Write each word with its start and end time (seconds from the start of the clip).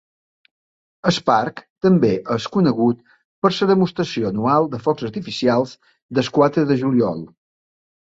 El 1.09 1.17
parc 1.29 1.59
també 1.85 2.09
és 2.35 2.47
conegut 2.55 3.03
per 3.47 3.51
la 3.57 3.67
demostració 3.71 4.31
anual 4.31 4.65
de 4.71 4.79
focs 4.87 5.05
artificials 5.11 5.75
del 6.21 6.31
quatre 6.39 6.65
de 6.73 6.79
juliol. 6.85 7.23